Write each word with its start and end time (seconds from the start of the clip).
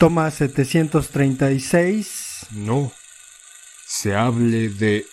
Toma 0.00 0.30
736. 0.30 2.46
No. 2.52 2.90
Se 3.86 4.14
hable 4.14 4.70
de... 4.70 5.04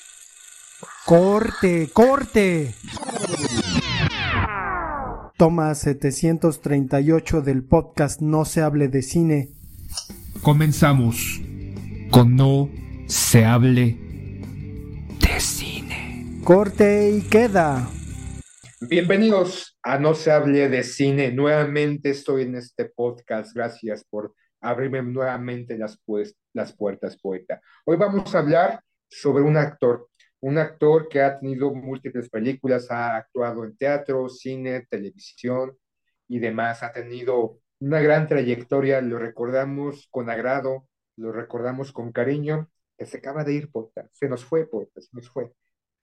Corte, 1.05 1.89
corte. 1.91 2.73
Toma 5.35 5.75
738 5.75 7.41
del 7.41 7.65
podcast 7.65 8.21
No 8.21 8.45
se 8.45 8.61
hable 8.61 8.87
de 8.87 9.01
cine. 9.01 9.49
Comenzamos 10.41 11.41
con 12.09 12.37
No 12.37 12.69
se 13.07 13.43
hable 13.43 13.97
de 15.19 15.39
cine. 15.41 16.39
Corte 16.45 17.11
y 17.11 17.23
queda. 17.23 17.89
Bienvenidos 18.79 19.77
a 19.83 19.99
No 19.99 20.13
se 20.13 20.31
hable 20.31 20.69
de 20.69 20.83
cine. 20.83 21.33
Nuevamente 21.33 22.11
estoy 22.11 22.43
en 22.43 22.55
este 22.55 22.85
podcast. 22.85 23.53
Gracias 23.53 24.05
por 24.09 24.33
abrirme 24.61 25.01
nuevamente 25.01 25.77
las, 25.77 25.99
pues, 26.05 26.35
las 26.53 26.75
puertas, 26.75 27.17
poeta. 27.19 27.61
Hoy 27.85 27.97
vamos 27.97 28.33
a 28.33 28.39
hablar 28.39 28.81
sobre 29.09 29.43
un 29.43 29.57
actor, 29.57 30.09
un 30.41 30.57
actor 30.57 31.07
que 31.09 31.21
ha 31.21 31.39
tenido 31.39 31.73
múltiples 31.73 32.29
películas, 32.29 32.91
ha 32.91 33.15
actuado 33.15 33.63
en 33.65 33.75
teatro, 33.77 34.29
cine, 34.29 34.85
televisión 34.89 35.77
y 36.27 36.39
demás, 36.39 36.83
ha 36.83 36.91
tenido 36.91 37.59
una 37.79 38.01
gran 38.01 38.27
trayectoria, 38.27 39.01
lo 39.01 39.19
recordamos 39.19 40.07
con 40.11 40.29
agrado, 40.29 40.87
lo 41.15 41.31
recordamos 41.31 41.91
con 41.91 42.11
cariño, 42.11 42.69
que 42.97 43.05
se 43.05 43.17
acaba 43.17 43.43
de 43.43 43.53
ir, 43.53 43.71
poeta, 43.71 44.09
se 44.11 44.27
nos 44.27 44.43
fue, 44.43 44.67
poeta, 44.67 45.01
se 45.01 45.09
nos 45.13 45.29
fue. 45.29 45.51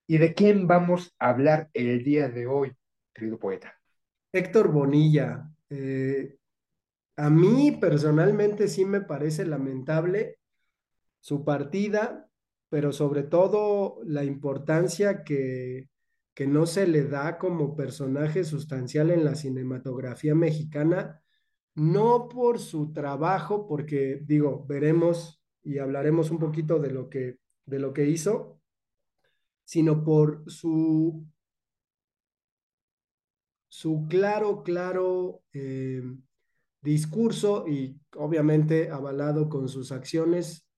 ¿Y 0.06 0.18
de 0.18 0.34
quién 0.34 0.66
vamos 0.66 1.14
a 1.18 1.30
hablar 1.30 1.70
el 1.73 2.04
día 2.04 2.28
de 2.28 2.46
hoy, 2.46 2.73
querido 3.12 3.38
poeta? 3.38 3.74
Héctor 4.32 4.70
Bonilla, 4.70 5.48
eh, 5.70 6.36
a 7.16 7.30
mí 7.30 7.73
personalmente 7.73 8.68
sí 8.68 8.84
me 8.84 9.00
parece 9.00 9.45
lamentable 9.46 10.38
su 11.20 11.45
partida, 11.45 12.29
pero 12.68 12.93
sobre 12.93 13.23
todo 13.23 14.01
la 14.04 14.24
importancia 14.24 15.24
que, 15.24 15.88
que 16.35 16.46
no 16.46 16.66
se 16.66 16.87
le 16.87 17.04
da 17.04 17.38
como 17.38 17.76
personaje 17.76 18.45
sustancial 18.45 19.10
en 19.10 19.24
la 19.24 19.37
cinematografía 19.37 20.35
mexicana, 20.35 21.23
no 21.74 22.29
por 22.29 22.59
su 22.59 22.92
trabajo, 22.92 23.66
porque 23.66 24.20
digo, 24.23 24.65
veremos 24.66 25.40
y 25.62 25.79
hablaremos 25.79 26.30
un 26.30 26.38
poquito 26.38 26.79
de 26.79 26.90
lo 26.90 27.09
que, 27.09 27.38
de 27.65 27.79
lo 27.79 27.92
que 27.92 28.07
hizo, 28.07 28.60
sino 29.65 30.04
por 30.04 30.45
su, 30.51 31.24
su 33.68 34.07
claro, 34.09 34.62
claro 34.62 35.42
eh, 35.52 36.02
discurso 36.85 37.66
y 37.66 37.99
obviamente 38.16 38.90
avalado 38.90 39.49
con 39.49 39.68
sus 39.68 39.90
acciones 39.90 40.68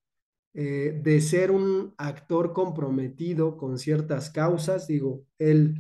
eh, 0.55 0.99
de 1.03 1.21
ser 1.21 1.51
un 1.51 1.93
actor 1.99 2.55
comprometido 2.55 3.59
con 3.59 3.79
ciertas 3.79 4.31
causas. 4.31 4.87
Digo, 4.87 5.27
él 5.39 5.75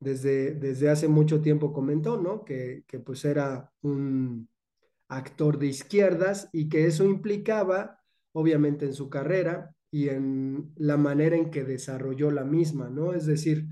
desde, 0.00 0.54
desde 0.54 0.88
hace 0.88 1.08
mucho 1.08 1.42
tiempo 1.42 1.72
comentó, 1.72 2.18
¿no? 2.18 2.44
Que, 2.44 2.84
que 2.86 3.00
pues 3.00 3.24
era 3.24 3.70
un 3.82 4.48
actor 5.08 5.58
de 5.58 5.66
izquierdas 5.66 6.48
y 6.52 6.68
que 6.68 6.86
eso 6.86 7.04
implicaba, 7.04 8.00
obviamente, 8.32 8.86
en 8.86 8.94
su 8.94 9.10
carrera 9.10 9.74
y 9.90 10.08
en 10.08 10.72
la 10.76 10.96
manera 10.96 11.36
en 11.36 11.50
que 11.50 11.64
desarrolló 11.64 12.30
la 12.30 12.44
misma, 12.44 12.88
¿no? 12.88 13.12
Es 13.12 13.26
decir, 13.26 13.66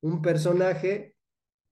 un 0.00 0.22
personaje 0.22 1.14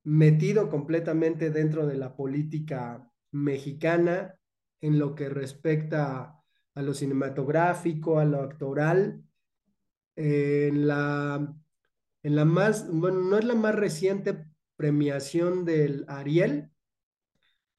metido 0.04 0.68
completamente 0.68 1.50
dentro 1.50 1.86
de 1.86 1.96
la 1.96 2.16
política 2.16 3.07
mexicana 3.32 4.34
en 4.80 4.98
lo 4.98 5.14
que 5.14 5.28
respecta 5.28 6.40
a 6.74 6.82
lo 6.82 6.94
cinematográfico, 6.94 8.18
a 8.18 8.24
lo 8.24 8.40
actoral. 8.42 9.22
en, 10.16 10.86
la, 10.86 11.54
en 12.22 12.36
la 12.36 12.44
más, 12.44 12.90
bueno, 12.90 13.20
no 13.20 13.38
es 13.38 13.44
la 13.44 13.54
más 13.54 13.74
reciente 13.74 14.46
premiación 14.76 15.64
del 15.64 16.04
Ariel, 16.08 16.70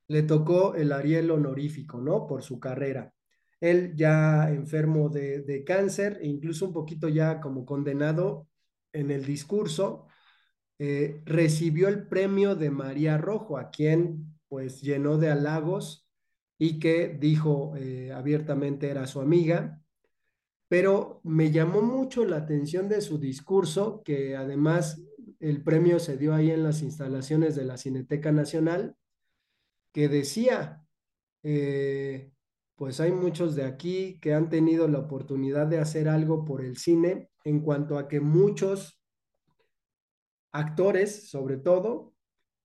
le 0.08 0.24
tocó 0.24 0.76
el 0.76 0.92
Ariel 0.92 1.32
honorífico, 1.32 2.00
¿no? 2.02 2.26
Por 2.28 2.42
su 2.42 2.60
carrera. 2.60 3.14
Él 3.60 3.94
ya 3.96 4.50
enfermo 4.50 5.10
de, 5.10 5.42
de 5.42 5.64
cáncer 5.64 6.20
e 6.22 6.28
incluso 6.28 6.66
un 6.66 6.74
poquito 6.74 7.10
ya 7.10 7.42
como 7.42 7.66
condenado 7.66 8.48
en 8.94 9.12
el 9.12 9.26
discurso, 9.26 10.08
eh, 10.80 11.22
recibió 11.26 11.90
el 11.90 12.08
premio 12.08 12.56
de 12.56 12.72
María 12.72 13.18
Rojo, 13.18 13.58
a 13.58 13.70
quien 13.70 14.39
pues 14.50 14.82
llenó 14.82 15.18
de 15.18 15.30
halagos 15.30 16.08
y 16.58 16.80
que 16.80 17.08
dijo 17.08 17.74
eh, 17.78 18.12
abiertamente 18.12 18.90
era 18.90 19.08
su 19.08 19.22
amiga, 19.22 19.82
pero 20.68 21.22
me 21.24 21.52
llamó 21.52 21.82
mucho 21.82 22.26
la 22.26 22.38
atención 22.38 22.90
de 22.90 23.02
su 23.02 23.18
discurso, 23.18 24.04
que 24.04 24.36
además 24.36 25.02
el 25.40 25.64
premio 25.64 26.00
se 26.00 26.18
dio 26.18 26.34
ahí 26.34 26.52
en 26.52 26.64
las 26.64 26.82
instalaciones 26.82 27.56
de 27.56 27.64
la 27.64 27.78
Cineteca 27.78 28.32
Nacional, 28.32 28.96
que 29.94 30.10
decía, 30.10 30.86
eh, 31.44 32.32
pues 32.76 33.00
hay 33.00 33.12
muchos 33.12 33.56
de 33.56 33.64
aquí 33.64 34.20
que 34.22 34.34
han 34.34 34.50
tenido 34.50 34.88
la 34.88 35.00
oportunidad 35.00 35.68
de 35.68 35.80
hacer 35.80 36.10
algo 36.10 36.46
por 36.46 36.64
el 36.64 36.78
cine 36.78 37.30
en 37.44 37.62
cuanto 37.62 37.98
a 37.98 38.08
que 38.08 38.20
muchos 38.20 39.02
actores, 40.52 41.30
sobre 41.30 41.58
todo, 41.58 42.14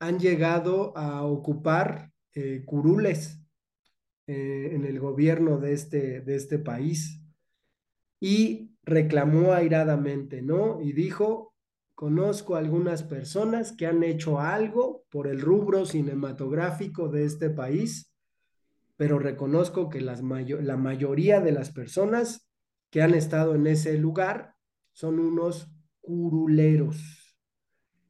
han 0.07 0.19
llegado 0.19 0.97
a 0.97 1.25
ocupar 1.25 2.13
eh, 2.35 2.63
curules 2.67 3.41
eh, 4.27 4.71
en 4.73 4.85
el 4.85 5.01
gobierno 5.01 5.59
de 5.59 5.73
este, 5.73 6.21
de 6.21 6.37
este 6.37 6.59
país 6.59 7.23
y 8.21 8.77
reclamó 8.83 9.53
airadamente, 9.53 10.43
¿no? 10.43 10.81
Y 10.81 10.93
dijo, 10.93 11.55
conozco 11.95 12.57
algunas 12.57 13.03
personas 13.03 13.73
que 13.73 13.87
han 13.87 14.03
hecho 14.03 14.41
algo 14.41 15.05
por 15.11 15.27
el 15.27 15.41
rubro 15.41 15.87
cinematográfico 15.87 17.09
de 17.09 17.25
este 17.25 17.51
país, 17.51 18.13
pero 18.97 19.19
reconozco 19.19 19.89
que 19.89 20.01
las 20.01 20.23
la 20.23 20.77
mayoría 20.77 21.41
de 21.41 21.53
las 21.53 21.71
personas 21.71 22.49
que 22.91 23.03
han 23.03 23.15
estado 23.15 23.55
en 23.55 23.67
ese 23.67 23.97
lugar 23.99 24.55
son 24.93 25.19
unos 25.19 25.71
curuleros. 26.01 27.37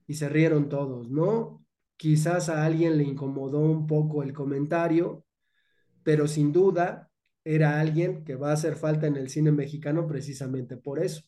Y 0.07 0.15
se 0.15 0.29
rieron 0.29 0.69
todos, 0.69 1.11
¿no? 1.11 1.64
Quizás 1.97 2.49
a 2.49 2.65
alguien 2.65 2.99
le 2.99 3.05
incomodó 3.05 3.61
un 3.61 3.87
poco 3.87 4.23
el 4.23 4.33
comentario, 4.33 5.25
pero 6.03 6.27
sin 6.27 6.53
duda 6.53 7.11
era 7.45 7.81
alguien 7.81 8.25
que 8.25 8.37
va 8.37 8.51
a 8.51 8.55
hacer 8.55 8.77
falta 8.77 9.07
en 9.07 9.17
el 9.17 9.29
cine 9.29 9.53
mexicano 9.53 10.07
precisamente 10.07 10.77
por 10.77 10.99
eso, 10.99 11.23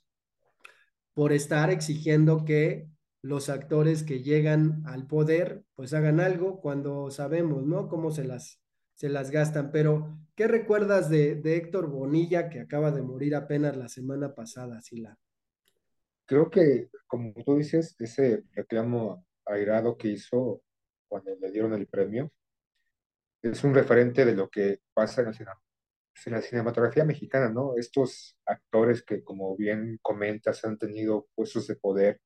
por 1.14 1.32
estar 1.32 1.70
exigiendo 1.70 2.44
que 2.44 2.88
los 3.22 3.48
actores 3.48 4.02
que 4.02 4.22
llegan 4.22 4.82
al 4.86 5.06
poder 5.06 5.64
pues 5.74 5.92
hagan 5.94 6.20
algo 6.20 6.60
cuando 6.60 7.10
sabemos, 7.10 7.66
¿no? 7.66 7.88
Cómo 7.88 8.10
se 8.10 8.24
las, 8.24 8.60
se 8.94 9.08
las 9.08 9.30
gastan. 9.30 9.72
Pero, 9.72 10.18
¿qué 10.34 10.46
recuerdas 10.46 11.10
de, 11.10 11.34
de 11.34 11.56
Héctor 11.56 11.88
Bonilla 11.88 12.48
que 12.48 12.60
acaba 12.60 12.90
de 12.92 13.02
morir 13.02 13.34
apenas 13.34 13.76
la 13.76 13.88
semana 13.88 14.34
pasada, 14.34 14.80
Sila? 14.80 15.18
Creo 16.24 16.50
que, 16.50 16.88
como 17.06 17.32
tú 17.44 17.56
dices, 17.56 17.94
ese 17.98 18.44
reclamo 18.52 19.24
airado 19.46 19.96
que 19.96 20.08
hizo 20.08 20.62
cuando 21.08 21.34
le 21.36 21.50
dieron 21.50 21.72
el 21.74 21.86
premio, 21.86 22.32
es 23.42 23.64
un 23.64 23.74
referente 23.74 24.24
de 24.24 24.34
lo 24.34 24.48
que 24.48 24.80
pasa 24.92 25.22
en 25.22 25.28
la, 26.32 26.42
cinematografía 26.42 27.04
mexicana, 27.04 27.50
¿no? 27.50 27.76
Estos 27.76 28.36
actores 28.46 29.02
que, 29.02 29.22
como 29.22 29.56
bien 29.56 29.98
comentas, 30.02 30.64
han 30.64 30.78
tenido 30.78 31.28
puestos 31.34 31.66
de 31.66 31.76
poder 31.76 32.20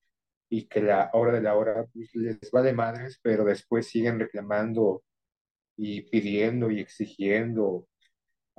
y 0.48 0.66
que 0.68 0.82
la 0.82 1.10
hora 1.12 1.32
de 1.32 1.42
la 1.42 1.56
hora 1.56 1.86
pues, 1.92 2.14
les 2.14 2.38
va 2.54 2.62
de 2.62 2.72
madres, 2.72 3.20
pero 3.22 3.44
después 3.44 3.86
siguen 3.86 4.18
reclamando 4.18 5.02
y 5.76 6.02
pidiendo 6.02 6.70
y 6.70 6.80
exigiendo 6.80 7.88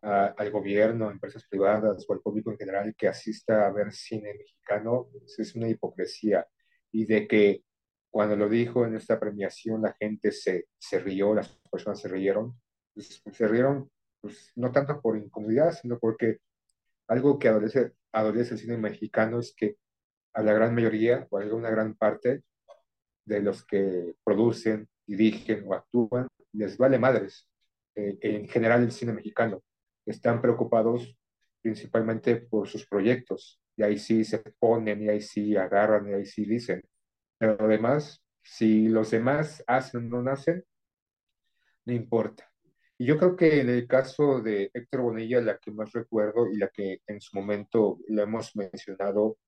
al 0.02 0.52
gobierno, 0.52 1.10
a 1.10 1.12
empresas 1.12 1.46
privadas 1.48 2.06
o 2.08 2.14
al 2.14 2.22
público 2.22 2.52
en 2.52 2.58
general 2.58 2.96
que 2.98 3.08
asista 3.08 3.68
a 3.68 3.72
ver 3.72 3.94
cine 3.94 4.34
mexicano, 4.34 5.10
es 5.38 5.56
una 5.56 5.70
hipocresía. 5.70 6.48
Y 6.92 7.06
de 7.06 7.28
que 7.28 7.64
cuando 8.12 8.36
lo 8.36 8.50
dijo 8.50 8.86
en 8.86 8.96
esta 8.96 9.20
premiación, 9.20 9.82
la 9.82 9.96
gente 10.00 10.32
se, 10.32 10.68
se 10.78 11.00
rió, 11.00 11.34
las 11.34 11.50
personas 11.72 12.00
se 12.00 12.10
rieron. 12.10 12.54
Pues, 12.94 13.24
se 13.26 13.48
rieron 13.48 13.90
pues, 14.20 14.52
no 14.56 14.72
tanto 14.72 15.02
por 15.02 15.18
incomodidad, 15.18 15.72
sino 15.72 15.98
porque 15.98 16.40
algo 17.08 17.40
que 17.40 17.48
adolece, 17.48 17.94
adolece 18.12 18.54
el 18.54 18.60
cine 18.60 18.78
mexicano 18.78 19.40
es 19.40 19.54
que 19.56 19.78
a 20.34 20.44
la 20.44 20.54
gran 20.54 20.76
mayoría, 20.76 21.28
o 21.30 21.40
a 21.40 21.46
una 21.56 21.70
gran 21.70 21.96
parte 21.96 22.44
de 23.26 23.42
los 23.42 23.66
que 23.66 24.16
producen, 24.24 24.88
dirigen 25.06 25.66
o 25.68 25.74
actúan, 25.74 26.28
les 26.54 26.78
vale 26.78 27.00
madres. 27.00 27.48
Eh, 27.96 28.18
en 28.22 28.48
general 28.48 28.84
el 28.84 28.92
cine 28.92 29.14
mexicano. 29.14 29.62
Están 30.06 30.42
preocupados 30.42 31.18
principalmente 31.62 32.38
por 32.38 32.68
sus 32.68 32.88
proyectos. 32.88 33.60
Y 33.76 33.84
ahí 33.84 33.98
sí 33.98 34.24
se 34.24 34.40
ponen, 34.60 35.02
y 35.04 35.10
ahí 35.10 35.22
sí 35.22 35.56
agarran, 35.56 36.10
y 36.10 36.14
ahí 36.14 36.26
sí 36.26 36.46
dicen. 36.46 36.82
Pero 37.42 37.58
además, 37.60 38.24
si 38.44 38.88
los 38.88 39.10
demás 39.10 39.64
hacen 39.66 40.14
o 40.14 40.22
no 40.22 40.32
hacen, 40.32 40.64
no 41.86 41.94
importa. 41.94 42.48
Y 43.00 43.08
yo 43.08 43.18
creo 43.18 43.36
que 43.36 43.62
en 43.62 43.70
el 43.70 43.88
caso 43.88 44.42
de 44.42 44.70
Héctor 44.72 45.02
Bonilla, 45.02 45.42
la 45.42 45.58
que 45.58 45.72
más 45.72 45.92
recuerdo 45.92 46.52
y 46.52 46.58
la 46.58 46.68
que 46.68 47.00
en 47.08 47.20
su 47.20 47.36
momento 47.36 47.98
lo 48.10 48.22
hemos 48.22 48.56
mencionado, 48.56 49.40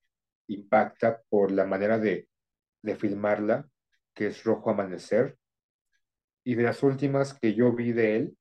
impacta 0.47 1.21
por 1.29 1.51
la 1.51 1.67
manera 1.67 1.99
de, 1.99 2.27
de 2.81 2.95
filmarla, 2.95 3.69
que 4.15 4.25
es 4.27 4.43
Rojo 4.43 4.71
Amanecer. 4.71 5.37
Y 6.43 6.55
de 6.55 6.63
las 6.63 6.81
últimas 6.81 7.35
que 7.35 7.53
yo 7.53 7.73
vi 7.73 7.91
de 7.93 8.15
él, 8.15 8.37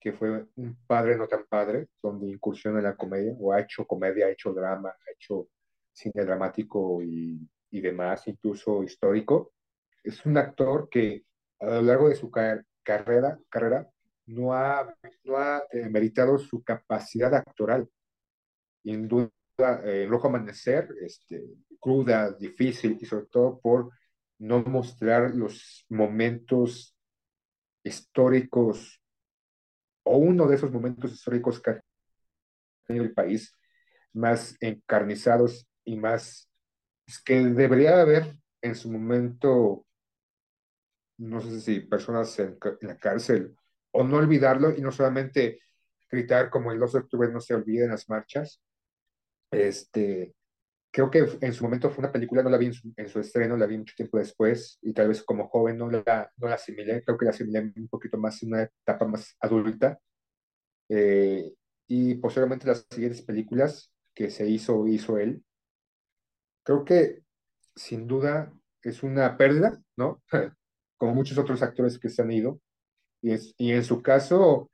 que 0.00 0.12
fue 0.12 0.44
Un 0.56 0.76
padre 0.88 1.16
no 1.16 1.28
tan 1.28 1.44
padre, 1.48 1.86
donde 2.02 2.26
incursiona 2.26 2.78
en 2.78 2.84
la 2.86 2.96
comedia, 2.96 3.32
o 3.38 3.52
ha 3.52 3.60
hecho 3.60 3.86
comedia, 3.86 4.26
ha 4.26 4.30
hecho 4.30 4.52
drama, 4.52 4.88
ha 4.88 5.12
hecho 5.12 5.50
cine 5.92 6.24
dramático 6.24 7.00
y, 7.00 7.48
y 7.70 7.80
demás, 7.80 8.26
incluso 8.26 8.82
histórico. 8.82 9.52
Es 10.02 10.24
un 10.26 10.36
actor 10.38 10.88
que 10.90 11.24
a 11.60 11.66
lo 11.66 11.82
largo 11.82 12.08
de 12.08 12.16
su 12.16 12.30
car 12.30 12.64
carrera, 12.82 13.38
carrera 13.48 13.88
no 14.26 14.54
ha, 14.54 14.94
no 15.24 15.36
ha 15.36 15.62
eh, 15.70 15.88
meritado 15.88 16.38
su 16.38 16.62
capacidad 16.62 17.34
actoral. 17.34 17.88
En 18.84 19.08
duda, 19.08 19.30
eh, 19.84 20.06
Rojo 20.08 20.28
Amanecer, 20.28 20.88
este, 21.02 21.44
cruda, 21.80 22.32
difícil, 22.32 22.96
y 23.00 23.06
sobre 23.06 23.26
todo 23.26 23.58
por 23.60 23.90
no 24.38 24.62
mostrar 24.62 25.34
los 25.34 25.84
momentos 25.88 26.96
históricos 27.82 29.02
o 30.04 30.16
uno 30.16 30.46
de 30.46 30.56
esos 30.56 30.70
momentos 30.70 31.12
históricos 31.12 31.60
que 31.60 31.70
ha 31.70 31.80
tenido 32.86 33.04
el 33.04 33.12
país 33.12 33.54
más 34.12 34.56
encarnizados 34.60 35.68
y 35.84 35.96
más 35.96 36.48
es 37.08 37.20
que 37.20 37.40
debería 37.40 38.00
haber 38.00 38.36
en 38.62 38.74
su 38.76 38.90
momento 38.92 39.84
no 41.18 41.40
sé 41.40 41.60
si 41.60 41.80
personas 41.80 42.38
en, 42.38 42.56
en, 42.80 42.88
la 42.88 42.96
cárcel 42.96 43.56
o 43.90 44.04
no 44.04 44.18
olvidarlo 44.18 44.76
y 44.76 44.80
no 44.80 44.92
solamente 44.92 45.60
gritar 46.08 46.50
como 46.50 46.70
el 46.70 46.78
2 46.78 46.92
de 46.92 46.98
octubre 47.00 47.32
no 47.32 47.40
se 47.40 47.54
olviden 47.54 47.90
las 47.90 48.08
marchas 48.08 48.62
este 49.50 50.34
creo 50.90 51.10
que 51.10 51.26
en 51.40 51.52
su 51.52 51.64
momento 51.64 51.90
fue 51.90 52.02
una 52.02 52.12
película, 52.12 52.42
no 52.42 52.50
la 52.50 52.58
vi 52.58 52.66
en 52.66 52.72
su, 52.72 52.92
en 52.96 53.08
su, 53.08 53.20
estreno, 53.20 53.56
la 53.56 53.66
vi 53.66 53.78
mucho 53.78 53.94
tiempo 53.96 54.18
después 54.18 54.78
y 54.82 54.92
tal 54.92 55.08
vez 55.08 55.22
como 55.22 55.48
joven 55.48 55.78
no 55.78 55.90
la, 55.90 56.30
no 56.36 56.48
la 56.48 56.54
asimilé, 56.54 57.04
creo 57.04 57.18
que 57.18 57.24
la 57.24 57.30
asimilé 57.30 57.72
un 57.76 57.88
poquito 57.88 58.18
más 58.18 58.42
en 58.42 58.54
una 58.54 58.62
etapa 58.62 59.06
más 59.06 59.36
adulta. 59.40 59.98
Eh, 60.88 61.52
y 61.86 62.14
posteriormente 62.16 62.66
las 62.66 62.86
siguientes 62.90 63.22
películas 63.22 63.92
que 64.14 64.30
se 64.30 64.48
hizo, 64.48 64.86
hizo 64.86 65.18
él, 65.18 65.44
creo 66.68 66.84
que 66.84 67.22
sin 67.74 68.06
duda 68.06 68.52
es 68.82 69.02
una 69.02 69.38
pérdida, 69.38 69.80
¿no? 69.96 70.22
como 70.98 71.14
muchos 71.14 71.38
otros 71.38 71.62
actores 71.62 71.98
que 71.98 72.10
se 72.10 72.20
han 72.20 72.30
ido. 72.30 72.60
Y, 73.22 73.32
es, 73.32 73.54
y 73.56 73.72
en 73.72 73.82
su 73.84 74.02
caso, 74.02 74.70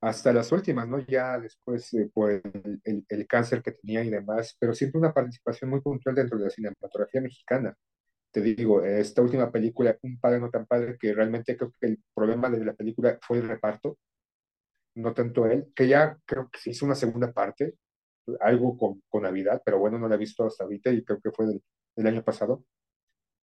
hasta 0.00 0.32
las 0.32 0.52
últimas, 0.52 0.86
¿no? 0.88 0.98
Ya 1.00 1.38
después 1.38 1.92
eh, 1.94 2.10
por 2.12 2.32
el, 2.32 2.80
el, 2.84 3.04
el, 3.08 3.26
cáncer 3.26 3.62
que 3.62 3.72
tenía 3.72 4.04
y 4.04 4.10
demás, 4.10 4.56
pero 4.60 4.74
siempre 4.74 4.98
una 4.98 5.14
participación 5.14 5.70
muy 5.70 5.80
puntual 5.80 6.14
dentro 6.14 6.38
de 6.38 6.44
la 6.44 6.50
cinematografía 6.50 7.22
mexicana. 7.22 7.74
Te 8.30 8.42
digo, 8.42 8.82
esta 8.84 9.22
última 9.22 9.50
película, 9.50 9.96
Un 10.02 10.20
padre 10.20 10.40
no 10.40 10.50
tan 10.50 10.66
padre, 10.66 10.98
que 11.00 11.14
realmente 11.14 11.56
creo 11.56 11.72
que 11.80 11.86
el 11.86 12.02
problema 12.14 12.50
de 12.50 12.64
la 12.64 12.74
película 12.74 13.18
fue 13.22 13.38
el 13.38 13.48
reparto, 13.48 13.98
no 14.96 15.14
tanto 15.14 15.46
él, 15.46 15.72
que 15.74 15.88
ya 15.88 16.18
creo 16.26 16.50
que 16.50 16.58
se 16.58 16.70
hizo 16.70 16.84
una 16.86 16.94
segunda 16.94 17.32
parte, 17.32 17.74
algo 18.40 18.76
con, 18.76 19.02
con 19.08 19.22
Navidad, 19.22 19.62
pero 19.64 19.78
bueno, 19.78 19.98
no 19.98 20.08
la 20.08 20.16
he 20.16 20.18
visto 20.18 20.46
hasta 20.46 20.64
ahorita 20.64 20.90
y 20.90 21.04
creo 21.04 21.20
que 21.20 21.30
fue 21.32 21.46
del, 21.46 21.62
del 21.96 22.06
año 22.06 22.24
pasado. 22.24 22.64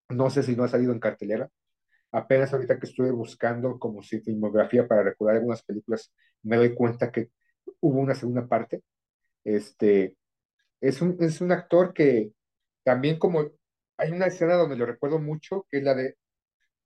No 0.10 0.30
sé 0.30 0.44
si 0.44 0.56
no 0.56 0.64
ha 0.64 0.68
salido 0.68 0.94
en 0.94 1.00
cartelera, 1.00 1.50
Apenas 2.12 2.52
ahorita 2.54 2.80
que 2.80 2.88
estuve 2.88 3.12
buscando 3.12 3.78
como 3.78 4.02
si 4.02 4.20
filmografía 4.22 4.88
para 4.88 5.04
recordar 5.04 5.38
algunas 5.38 5.64
películas, 5.64 6.12
me 6.42 6.58
doy 6.58 6.74
cuenta 6.74 7.12
que 7.12 7.30
hubo 7.81 8.00
una 8.00 8.16
segunda 8.16 8.48
parte. 8.48 8.81
Este, 9.44 10.18
es 10.81 11.02
un, 11.02 11.18
es 11.22 11.42
un 11.42 11.52
actor 11.52 11.94
que 11.94 12.34
también 12.84 13.20
como 13.20 13.52
hay 13.98 14.12
una 14.12 14.28
escena 14.28 14.56
donde 14.56 14.78
lo 14.78 14.86
recuerdo 14.88 15.20
mucho, 15.20 15.68
que 15.70 15.80
es 15.80 15.84
la 15.84 15.96
de 15.96 16.16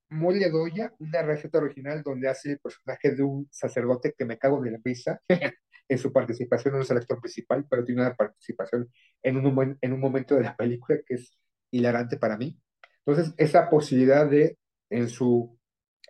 Mole 0.10 0.50
Doya, 0.50 0.94
una 1.00 1.22
receta 1.24 1.60
original 1.60 2.04
donde 2.04 2.30
hace 2.30 2.52
el 2.54 2.60
personaje 2.60 3.12
de 3.16 3.24
un 3.24 3.48
sacerdote 3.52 4.14
que 4.18 4.26
me 4.26 4.38
cago 4.38 4.62
de 4.62 4.72
la 4.72 4.80
risa. 4.84 5.22
en 5.94 6.00
su 6.00 6.12
participación 6.12 6.74
no 6.74 6.82
es 6.82 6.92
el 6.92 6.98
actor 6.98 7.20
principal, 7.22 7.66
pero 7.70 7.86
tiene 7.86 8.02
una 8.02 8.16
participación 8.16 8.90
en 9.22 9.38
un, 9.38 9.78
en 9.82 9.94
un 9.94 10.00
momento 10.00 10.36
de 10.36 10.44
la 10.44 10.56
película 10.56 11.00
que 11.06 11.16
es 11.16 11.38
hilarante 11.72 12.18
para 12.18 12.38
mí. 12.38 12.60
Entonces, 13.06 13.34
esa 13.38 13.70
posibilidad 13.70 14.30
de 14.30 14.58
en 14.90 15.10
su 15.10 15.58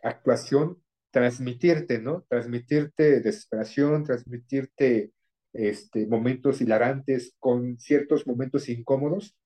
actuación 0.01 0.81
transmitirte, 1.11 1.99
¿no? 1.99 2.25
Transmitirte 2.27 3.21
desesperación, 3.21 4.03
transmitirte 4.03 5.11
este, 5.53 6.07
momentos 6.07 6.61
hilarantes 6.61 7.35
con 7.39 7.77
ciertos 7.77 8.25
momentos 8.25 8.67
incómodos, 8.69 9.37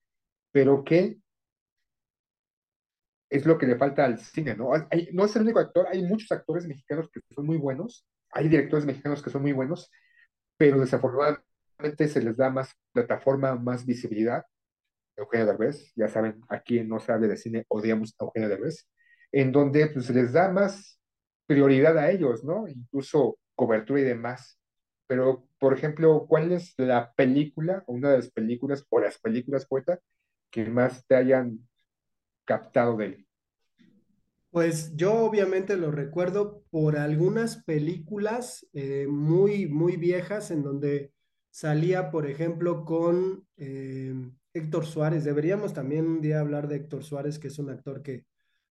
pero 0.50 0.82
que 0.84 1.18
es 3.30 3.44
lo 3.44 3.58
que 3.58 3.66
le 3.66 3.76
falta 3.76 4.04
al 4.04 4.18
cine, 4.18 4.56
¿no? 4.56 4.70
Hay, 4.90 5.10
no 5.12 5.26
es 5.26 5.36
el 5.36 5.42
único 5.42 5.58
actor, 5.58 5.86
hay 5.90 6.02
muchos 6.02 6.32
actores 6.32 6.66
mexicanos 6.66 7.10
que 7.12 7.20
son 7.34 7.46
muy 7.46 7.58
buenos, 7.58 8.06
hay 8.30 8.48
directores 8.48 8.86
mexicanos 8.86 9.22
que 9.22 9.30
son 9.30 9.42
muy 9.42 9.52
buenos, 9.52 9.90
pero 10.58 10.80
desafortunadamente 10.80 12.08
se 12.08 12.22
les 12.22 12.36
da 12.36 12.50
más 12.50 12.74
plataforma, 12.92 13.54
más 13.56 13.86
visibilidad. 13.86 14.44
Eugenio 15.16 15.46
Derbez, 15.46 15.92
ya 15.96 16.08
saben, 16.08 16.40
aquí 16.48 16.82
no 16.84 17.00
se 17.00 17.12
habla 17.12 17.28
de 17.28 17.36
cine, 17.36 17.64
odiamos 17.68 18.14
a 18.18 18.24
Eugenio 18.24 18.48
Derbez, 18.48 18.86
en 19.32 19.52
donde 19.52 19.88
pues, 19.88 20.06
se 20.06 20.14
les 20.14 20.32
da 20.32 20.50
más 20.50 21.00
prioridad 21.46 21.98
a 21.98 22.10
ellos, 22.10 22.44
¿no? 22.44 22.68
Incluso 22.68 23.38
cobertura 23.54 24.00
y 24.00 24.04
demás. 24.04 24.58
Pero, 25.06 25.48
por 25.58 25.74
ejemplo, 25.74 26.26
¿cuál 26.28 26.52
es 26.52 26.74
la 26.76 27.12
película, 27.14 27.84
una 27.86 28.10
de 28.10 28.18
las 28.18 28.30
películas, 28.30 28.84
o 28.90 29.00
las 29.00 29.18
películas 29.18 29.66
poeta, 29.66 30.00
que 30.50 30.66
más 30.66 31.06
te 31.06 31.16
hayan 31.16 31.68
captado 32.44 32.96
de 32.96 33.06
él? 33.06 33.27
Pues 34.58 34.96
yo 34.96 35.14
obviamente 35.14 35.76
lo 35.76 35.92
recuerdo 35.92 36.64
por 36.70 36.96
algunas 36.98 37.62
películas 37.62 38.66
eh, 38.72 39.06
muy, 39.08 39.68
muy 39.68 39.96
viejas 39.96 40.50
en 40.50 40.64
donde 40.64 41.12
salía, 41.48 42.10
por 42.10 42.26
ejemplo, 42.26 42.84
con 42.84 43.46
eh, 43.56 44.12
Héctor 44.52 44.84
Suárez. 44.84 45.22
Deberíamos 45.22 45.74
también 45.74 46.08
un 46.08 46.20
día 46.20 46.40
hablar 46.40 46.66
de 46.66 46.74
Héctor 46.74 47.04
Suárez, 47.04 47.38
que 47.38 47.46
es 47.46 47.60
un 47.60 47.70
actor 47.70 48.02
que, 48.02 48.26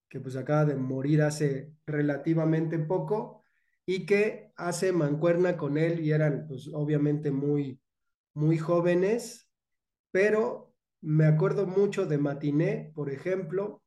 que 0.10 0.20
pues 0.20 0.36
acaba 0.36 0.66
de 0.66 0.76
morir 0.76 1.22
hace 1.22 1.72
relativamente 1.86 2.80
poco 2.80 3.44
y 3.86 4.06
que 4.06 4.52
hace 4.58 4.92
mancuerna 4.92 5.56
con 5.56 5.78
él 5.78 6.02
y 6.02 6.12
eran 6.12 6.48
pues 6.50 6.70
obviamente 6.74 7.32
muy, 7.32 7.80
muy 8.34 8.58
jóvenes, 8.58 9.48
pero 10.12 10.76
me 11.00 11.28
acuerdo 11.28 11.66
mucho 11.66 12.06
de 12.06 12.18
Matiné, 12.18 12.92
por 12.94 13.10
ejemplo, 13.10 13.82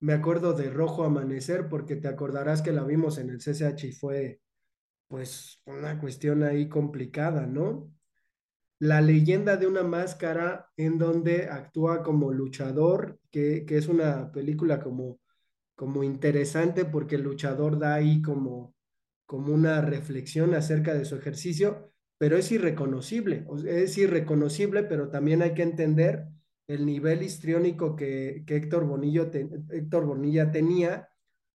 me 0.00 0.14
acuerdo 0.14 0.54
de 0.54 0.70
Rojo 0.70 1.04
Amanecer 1.04 1.68
porque 1.68 1.96
te 1.96 2.08
acordarás 2.08 2.62
que 2.62 2.72
la 2.72 2.84
vimos 2.84 3.18
en 3.18 3.30
el 3.30 3.40
CCH 3.40 3.84
y 3.84 3.92
fue 3.92 4.40
pues 5.08 5.60
una 5.66 5.98
cuestión 5.98 6.42
ahí 6.42 6.68
complicada, 6.68 7.46
¿no? 7.46 7.92
La 8.78 9.00
leyenda 9.00 9.56
de 9.56 9.66
una 9.66 9.82
máscara 9.82 10.70
en 10.76 10.98
donde 10.98 11.48
actúa 11.48 12.02
como 12.02 12.32
luchador, 12.32 13.18
que, 13.30 13.66
que 13.66 13.76
es 13.76 13.88
una 13.88 14.32
película 14.32 14.80
como, 14.80 15.20
como 15.74 16.02
interesante 16.04 16.84
porque 16.84 17.16
el 17.16 17.22
luchador 17.22 17.78
da 17.78 17.94
ahí 17.94 18.22
como, 18.22 18.74
como 19.26 19.52
una 19.52 19.80
reflexión 19.82 20.54
acerca 20.54 20.94
de 20.94 21.04
su 21.04 21.16
ejercicio, 21.16 21.92
pero 22.16 22.36
es 22.36 22.50
irreconocible, 22.52 23.46
es 23.66 23.98
irreconocible, 23.98 24.84
pero 24.84 25.08
también 25.10 25.42
hay 25.42 25.54
que 25.54 25.62
entender 25.62 26.28
el 26.72 26.86
nivel 26.86 27.22
histriónico 27.22 27.96
que, 27.96 28.44
que 28.46 28.56
Héctor, 28.56 28.84
Héctor 29.70 30.06
Bonilla 30.06 30.50
tenía, 30.52 31.08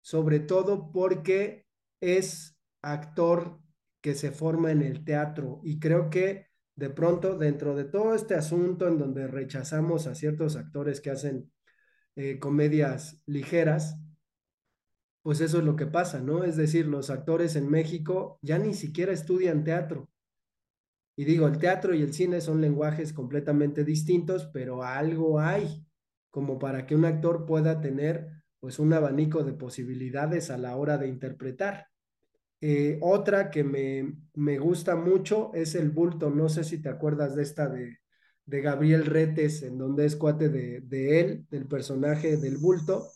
sobre 0.01 0.39
todo 0.39 0.91
porque 0.91 1.67
es 2.01 2.57
actor 2.81 3.59
que 4.01 4.15
se 4.15 4.31
forma 4.31 4.71
en 4.71 4.81
el 4.81 5.05
teatro 5.05 5.61
y 5.63 5.79
creo 5.79 6.09
que 6.09 6.47
de 6.75 6.89
pronto, 6.89 7.37
dentro 7.37 7.75
de 7.75 7.85
todo 7.85 8.15
este 8.15 8.33
asunto 8.33 8.87
en 8.87 8.97
donde 8.97 9.27
rechazamos 9.27 10.07
a 10.07 10.15
ciertos 10.15 10.55
actores 10.55 10.99
que 10.99 11.11
hacen 11.11 11.51
eh, 12.15 12.39
comedias 12.39 13.21
ligeras, 13.27 13.99
pues 15.21 15.39
eso 15.41 15.59
es 15.59 15.63
lo 15.63 15.75
que 15.75 15.85
pasa, 15.85 16.19
¿no? 16.19 16.43
Es 16.43 16.57
decir, 16.57 16.87
los 16.87 17.11
actores 17.11 17.55
en 17.55 17.69
México 17.69 18.39
ya 18.41 18.57
ni 18.57 18.73
siquiera 18.73 19.13
estudian 19.13 19.63
teatro. 19.63 20.09
Y 21.15 21.25
digo, 21.25 21.47
el 21.47 21.57
teatro 21.57 21.93
y 21.93 22.01
el 22.01 22.13
cine 22.13 22.41
son 22.41 22.61
lenguajes 22.61 23.13
completamente 23.13 23.83
distintos, 23.83 24.49
pero 24.51 24.83
algo 24.83 25.39
hay 25.39 25.85
como 26.31 26.57
para 26.57 26.87
que 26.87 26.95
un 26.95 27.05
actor 27.05 27.45
pueda 27.45 27.79
tener 27.79 28.27
pues 28.59 28.79
un 28.79 28.93
abanico 28.93 29.43
de 29.43 29.53
posibilidades 29.53 30.49
a 30.49 30.57
la 30.57 30.75
hora 30.75 30.97
de 30.97 31.07
interpretar. 31.07 31.87
Eh, 32.61 32.97
otra 33.01 33.51
que 33.51 33.63
me, 33.63 34.15
me, 34.33 34.57
gusta 34.57 34.95
mucho 34.95 35.51
es 35.53 35.75
El 35.75 35.91
Bulto. 35.91 36.29
No 36.29 36.49
sé 36.49 36.63
si 36.63 36.81
te 36.81 36.89
acuerdas 36.89 37.35
de 37.35 37.43
esta 37.43 37.67
de, 37.67 37.99
de 38.45 38.61
Gabriel 38.61 39.05
Retes, 39.05 39.61
en 39.63 39.77
donde 39.77 40.05
es 40.05 40.15
cuate 40.15 40.49
de, 40.49 40.81
de, 40.81 41.19
él, 41.19 41.45
del 41.51 41.67
personaje 41.67 42.37
del 42.37 42.57
Bulto. 42.57 43.09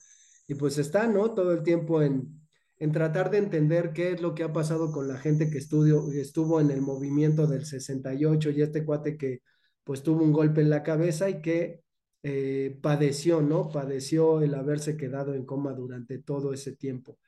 Y 0.47 0.55
pues 0.55 0.77
está, 0.77 1.07
¿no? 1.07 1.33
Todo 1.33 1.53
el 1.53 1.63
tiempo 1.63 2.03
en, 2.03 2.36
en 2.79 2.91
tratar 2.91 3.31
de 3.31 3.39
entender 3.39 3.93
qué 3.93 4.11
es 4.11 4.21
lo 4.21 4.35
que 4.35 4.43
ha 4.43 4.53
pasado 4.53 4.91
con 4.91 5.07
la 5.07 5.17
gente 5.17 5.49
que 5.49 5.57
estudió, 5.57 6.09
estuvo 6.11 6.61
en 6.61 6.71
el 6.71 6.81
movimiento 6.81 7.47
del 7.47 7.65
68 7.65 8.51
y 8.51 8.61
este 8.61 8.85
cuate 8.85 9.17
que 9.17 9.41
pues 9.83 10.03
tuvo 10.03 10.23
un 10.23 10.33
golpe 10.33 10.61
en 10.61 10.69
la 10.69 10.83
cabeza 10.83 11.29
y 11.29 11.41
que 11.41 11.81
eh, 12.23 12.77
padeció, 12.81 13.41
¿no? 13.41 13.69
Padeció 13.69 14.41
el 14.41 14.53
haberse 14.55 14.97
quedado 14.97 15.33
en 15.33 15.45
coma 15.45 15.73
durante 15.73 16.19
todo 16.19 16.53
ese 16.53 16.75
tiempo. 16.75 17.19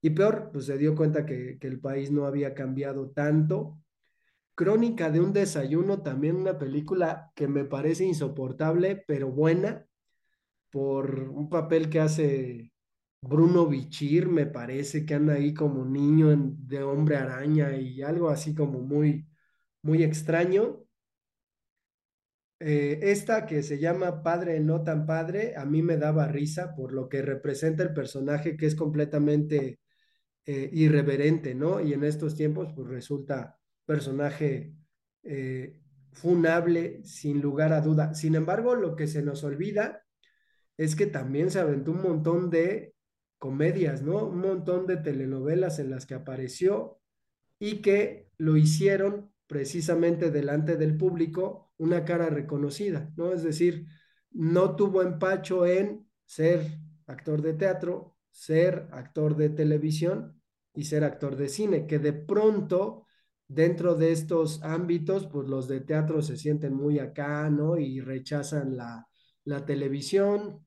Y 0.00 0.10
peor, 0.10 0.50
pues 0.52 0.66
se 0.66 0.78
dio 0.78 0.94
cuenta 0.96 1.26
que 1.26 1.58
el 1.60 1.80
país 1.80 2.10
no 2.10 2.26
había 2.26 2.54
cambiado 2.54 3.10
tanto. 3.10 3.78
Crónica 4.54 5.10
de 5.10 5.20
un 5.20 5.32
desayuno, 5.32 6.02
también 6.02 6.36
una 6.36 6.58
película 6.58 7.32
que 7.34 7.48
me 7.48 7.64
parece 7.64 8.04
insoportable, 8.04 9.04
pero 9.06 9.30
buena, 9.30 9.86
por 10.70 11.30
un 11.30 11.48
papel 11.48 11.90
que 11.90 12.00
hace 12.00 12.72
Bruno 13.20 13.66
Bichir, 13.66 14.28
me 14.28 14.46
parece 14.46 15.04
que 15.04 15.14
anda 15.14 15.34
ahí 15.34 15.52
como 15.54 15.84
niño 15.84 16.28
de 16.58 16.82
hombre 16.82 17.16
araña 17.16 17.76
y 17.76 18.02
algo 18.02 18.30
así 18.30 18.54
como 18.54 18.80
muy, 18.80 19.26
muy 19.82 20.02
extraño. 20.02 20.84
Eh, 22.58 23.00
esta 23.02 23.44
que 23.46 23.62
se 23.62 23.78
llama 23.78 24.22
Padre 24.22 24.60
no 24.60 24.82
tan 24.82 25.04
padre, 25.06 25.54
a 25.56 25.66
mí 25.66 25.82
me 25.82 25.98
daba 25.98 26.26
risa 26.28 26.74
por 26.74 26.92
lo 26.92 27.08
que 27.08 27.20
representa 27.20 27.82
el 27.82 27.92
personaje 27.92 28.56
que 28.56 28.66
es 28.66 28.74
completamente 28.74 29.80
eh, 30.46 30.70
irreverente, 30.72 31.54
¿no? 31.54 31.80
Y 31.80 31.92
en 31.94 32.04
estos 32.04 32.36
tiempos 32.36 32.72
pues 32.74 32.88
resulta 32.88 33.58
personaje 33.86 34.74
eh, 35.24 35.80
funable 36.12 37.02
sin 37.04 37.42
lugar 37.42 37.72
a 37.72 37.82
duda. 37.82 38.14
Sin 38.14 38.36
embargo, 38.36 38.74
lo 38.76 38.96
que 38.96 39.06
se 39.08 39.22
nos 39.22 39.44
olvida 39.44 40.04
es 40.78 40.96
que 40.96 41.06
también 41.06 41.50
se 41.50 41.60
aventó 41.60 41.92
un 41.92 42.02
montón 42.02 42.50
de 42.50 42.95
comedias, 43.46 44.02
¿no? 44.02 44.26
Un 44.26 44.40
montón 44.40 44.88
de 44.88 44.96
telenovelas 44.96 45.78
en 45.78 45.88
las 45.88 46.04
que 46.04 46.14
apareció 46.14 47.00
y 47.60 47.80
que 47.80 48.28
lo 48.38 48.56
hicieron 48.56 49.30
precisamente 49.46 50.32
delante 50.32 50.76
del 50.76 50.96
público 50.96 51.72
una 51.78 52.04
cara 52.04 52.28
reconocida, 52.28 53.12
¿no? 53.16 53.32
Es 53.32 53.44
decir, 53.44 53.86
no 54.32 54.74
tuvo 54.74 55.00
empacho 55.02 55.64
en 55.64 56.08
ser 56.24 56.66
actor 57.06 57.40
de 57.40 57.54
teatro, 57.54 58.16
ser 58.32 58.88
actor 58.90 59.36
de 59.36 59.50
televisión 59.50 60.42
y 60.74 60.82
ser 60.82 61.04
actor 61.04 61.36
de 61.36 61.48
cine, 61.48 61.86
que 61.86 62.00
de 62.00 62.14
pronto 62.14 63.06
dentro 63.46 63.94
de 63.94 64.10
estos 64.10 64.60
ámbitos, 64.64 65.28
pues 65.28 65.46
los 65.48 65.68
de 65.68 65.82
teatro 65.82 66.20
se 66.20 66.36
sienten 66.36 66.74
muy 66.74 66.98
acá, 66.98 67.48
¿no? 67.48 67.78
Y 67.78 68.00
rechazan 68.00 68.76
la, 68.76 69.06
la 69.44 69.64
televisión, 69.64 70.65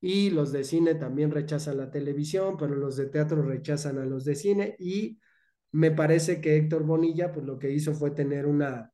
y 0.00 0.30
los 0.30 0.52
de 0.52 0.64
cine 0.64 0.94
también 0.94 1.30
rechazan 1.30 1.78
la 1.78 1.90
televisión, 1.90 2.56
pero 2.56 2.74
los 2.74 2.96
de 2.96 3.06
teatro 3.06 3.42
rechazan 3.42 3.98
a 3.98 4.04
los 4.04 4.24
de 4.24 4.34
cine 4.36 4.76
y 4.78 5.18
me 5.72 5.90
parece 5.90 6.40
que 6.40 6.56
Héctor 6.56 6.84
Bonilla, 6.84 7.32
pues 7.32 7.44
lo 7.44 7.58
que 7.58 7.70
hizo 7.70 7.94
fue 7.94 8.12
tener 8.12 8.46
una, 8.46 8.92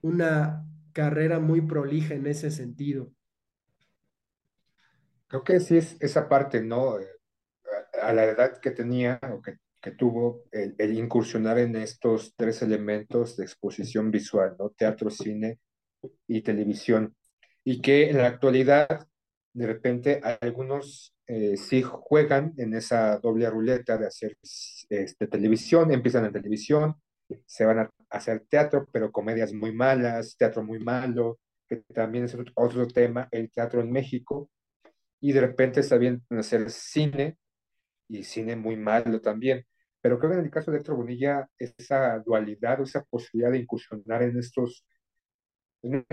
una 0.00 0.64
carrera 0.92 1.38
muy 1.38 1.60
prolija 1.62 2.14
en 2.14 2.26
ese 2.26 2.50
sentido. 2.50 3.12
Creo 5.26 5.44
que 5.44 5.60
sí 5.60 5.78
es 5.78 5.96
esa 6.00 6.28
parte, 6.28 6.62
¿no? 6.62 6.96
A 8.00 8.12
la 8.12 8.24
edad 8.24 8.58
que 8.60 8.70
tenía 8.70 9.18
o 9.32 9.40
que, 9.42 9.58
tuvo, 9.92 10.44
el, 10.52 10.74
el, 10.78 10.96
incursionar 10.96 11.58
en 11.58 11.74
estos 11.76 12.34
tres 12.36 12.62
elementos 12.62 13.36
de 13.36 13.44
exposición 13.44 14.10
visual, 14.10 14.54
¿no? 14.58 14.70
Teatro, 14.70 15.10
cine 15.10 15.58
y 16.28 16.42
televisión. 16.42 17.16
Y 17.64 17.80
que 17.80 18.10
en 18.10 18.18
la 18.18 18.28
actualidad, 18.28 19.08
de 19.54 19.66
repente, 19.66 20.20
algunos 20.40 21.14
eh, 21.26 21.56
sí 21.56 21.82
juegan 21.82 22.54
en 22.56 22.74
esa 22.74 23.18
doble 23.18 23.48
ruleta 23.50 23.98
de 23.98 24.06
hacer 24.06 24.36
este, 24.42 25.26
televisión, 25.26 25.92
empiezan 25.92 26.24
en 26.24 26.32
televisión, 26.32 26.94
se 27.46 27.64
van 27.64 27.80
a 27.80 27.90
hacer 28.10 28.44
teatro, 28.48 28.86
pero 28.92 29.12
comedias 29.12 29.52
muy 29.52 29.72
malas, 29.72 30.36
teatro 30.36 30.62
muy 30.62 30.78
malo, 30.78 31.38
que 31.68 31.76
también 31.94 32.24
es 32.24 32.36
otro 32.54 32.86
tema, 32.88 33.28
el 33.30 33.50
teatro 33.50 33.80
en 33.80 33.90
México, 33.90 34.50
y 35.20 35.32
de 35.32 35.40
repente 35.40 35.82
se 35.82 35.94
a 35.94 36.38
hacer 36.38 36.70
cine, 36.70 37.38
y 38.08 38.24
cine 38.24 38.56
muy 38.56 38.76
malo 38.76 39.20
también. 39.20 39.64
Pero 40.00 40.18
creo 40.18 40.32
que 40.32 40.38
en 40.38 40.44
el 40.44 40.50
caso 40.50 40.70
de 40.70 40.78
Héctor 40.78 40.96
Bonilla, 40.96 41.48
esa 41.58 42.18
dualidad, 42.18 42.80
esa 42.82 43.04
posibilidad 43.04 43.52
de 43.52 43.58
incursionar 43.58 44.22
en 44.22 44.38
estos, 44.38 44.84
en 45.82 46.04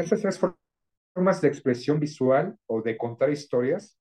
formas 1.19 1.41
de 1.41 1.49
expresión 1.49 1.99
visual 1.99 2.55
o 2.65 2.81
de 2.81 2.97
contar 2.97 3.29
historias, 3.29 3.97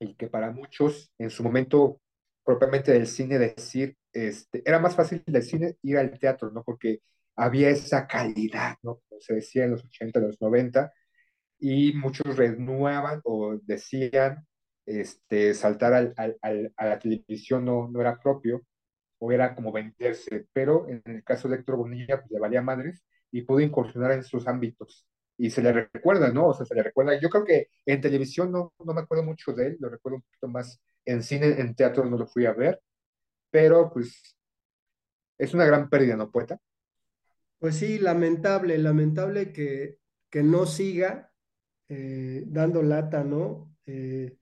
y 0.00 0.16
que 0.16 0.26
para 0.26 0.50
muchos 0.50 1.12
en 1.16 1.30
su 1.30 1.44
momento 1.44 2.00
propiamente 2.44 2.90
del 2.92 3.06
cine 3.06 3.38
decir, 3.38 3.96
este, 4.12 4.62
era 4.68 4.80
más 4.80 4.96
fácil 4.96 5.22
del 5.24 5.44
cine 5.44 5.76
ir 5.82 5.98
al 5.98 6.18
teatro, 6.18 6.50
¿no? 6.50 6.64
Porque 6.64 7.00
había 7.36 7.70
esa 7.70 8.08
calidad, 8.08 8.76
¿no? 8.82 9.00
Como 9.08 9.20
se 9.20 9.34
decía 9.34 9.64
en 9.64 9.70
los 9.70 9.84
80, 9.84 10.18
los 10.18 10.40
90, 10.40 10.92
y 11.60 11.92
muchos 11.92 12.36
renuevan 12.36 13.20
o 13.22 13.56
decían, 13.62 14.44
este, 14.84 15.54
saltar 15.54 15.92
al, 15.94 16.14
al, 16.16 16.72
a 16.76 16.86
la 16.86 16.98
televisión 16.98 17.64
no, 17.64 17.88
no 17.88 18.00
era 18.00 18.18
propio, 18.18 18.62
o 19.18 19.30
era 19.30 19.54
como 19.54 19.70
venderse, 19.70 20.48
pero 20.52 20.88
en 20.88 21.02
el 21.06 21.22
caso 21.22 21.48
de 21.48 21.56
Héctor 21.56 21.76
Bonilla, 21.76 22.20
pues 22.20 22.32
le 22.32 22.40
valía 22.40 22.62
madres 22.62 23.04
y 23.30 23.42
pudo 23.42 23.60
incursionar 23.60 24.12
en 24.12 24.24
sus 24.24 24.48
ámbitos 24.48 25.06
y 25.38 25.50
se 25.50 25.62
le 25.62 25.72
recuerda, 25.72 26.30
¿no? 26.32 26.48
O 26.48 26.54
sea, 26.54 26.66
se 26.66 26.74
le 26.74 26.82
recuerda. 26.82 27.18
Yo 27.18 27.30
creo 27.30 27.44
que 27.44 27.68
en 27.86 28.00
televisión 28.00 28.50
no, 28.50 28.74
no 28.84 28.92
me 28.92 29.00
acuerdo 29.00 29.24
mucho 29.24 29.52
de 29.52 29.68
él, 29.68 29.76
lo 29.80 29.88
recuerdo 29.88 30.16
un 30.16 30.22
poquito 30.22 30.48
más 30.48 30.80
en 31.04 31.22
cine, 31.22 31.60
en 31.60 31.74
teatro 31.74 32.04
no 32.04 32.18
lo 32.18 32.26
fui 32.26 32.44
a 32.44 32.52
ver, 32.52 32.82
pero 33.50 33.90
pues 33.90 34.36
es 35.38 35.54
una 35.54 35.64
gran 35.64 35.88
pérdida, 35.88 36.16
¿no, 36.16 36.30
poeta? 36.30 36.58
Pues 37.58 37.76
sí, 37.76 37.98
lamentable, 37.98 38.76
lamentable 38.78 39.52
que, 39.52 39.98
que 40.28 40.42
no 40.42 40.66
siga 40.66 41.32
eh, 41.88 42.42
dando 42.46 42.82
lata, 42.82 43.24
¿no? 43.24 43.74
Eh, 43.86 44.36